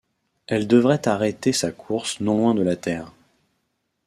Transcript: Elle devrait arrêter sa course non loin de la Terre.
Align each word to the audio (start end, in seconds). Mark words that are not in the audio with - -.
Elle 0.47 0.67
devrait 0.67 1.07
arrêter 1.07 1.53
sa 1.53 1.71
course 1.71 2.21
non 2.21 2.35
loin 2.35 2.55
de 2.55 2.63
la 2.63 2.75
Terre. 2.75 3.11